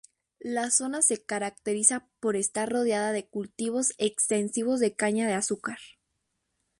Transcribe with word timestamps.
La 0.39 0.71
zona 0.71 1.03
se 1.03 1.23
caracteriza 1.23 2.09
por 2.19 2.35
estar 2.35 2.67
rodeada 2.71 3.11
de 3.11 3.27
cultivos 3.29 3.93
extensivos 3.99 4.79
de 4.79 4.95
caña 4.95 5.27
de 5.27 5.35
azúcar. 5.35 5.77